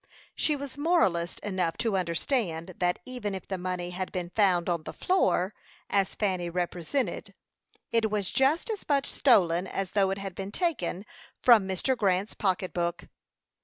She 0.33 0.55
was 0.55 0.79
moralist 0.79 1.39
enough 1.41 1.77
to 1.77 1.95
understand 1.95 2.73
that 2.79 2.97
even 3.05 3.35
if 3.35 3.47
the 3.47 3.59
money 3.59 3.91
had 3.91 4.11
been 4.11 4.31
found 4.31 4.67
on 4.67 4.81
the 4.81 4.93
floor, 4.93 5.53
as 5.91 6.15
Fanny 6.15 6.49
represented, 6.49 7.35
it 7.91 8.09
was 8.09 8.31
just 8.31 8.71
as 8.71 8.83
much 8.89 9.05
stolen 9.05 9.67
as 9.67 9.91
though 9.91 10.09
it 10.09 10.17
had 10.17 10.33
been 10.33 10.51
taken 10.51 11.05
from 11.43 11.67
Mr. 11.67 11.95
Grant's 11.95 12.33
pocket 12.33 12.73
book. 12.73 13.09